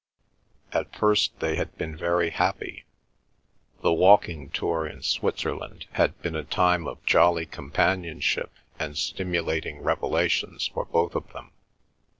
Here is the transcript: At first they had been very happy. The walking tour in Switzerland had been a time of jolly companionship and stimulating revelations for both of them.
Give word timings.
At 0.73 0.95
first 0.95 1.39
they 1.41 1.57
had 1.57 1.77
been 1.77 1.95
very 1.95 2.31
happy. 2.31 2.85
The 3.83 3.93
walking 3.93 4.49
tour 4.49 4.87
in 4.87 5.03
Switzerland 5.03 5.85
had 5.91 6.19
been 6.23 6.35
a 6.35 6.43
time 6.43 6.87
of 6.87 7.05
jolly 7.05 7.45
companionship 7.45 8.51
and 8.79 8.97
stimulating 8.97 9.83
revelations 9.83 10.65
for 10.73 10.85
both 10.85 11.13
of 11.13 11.31
them. 11.33 11.51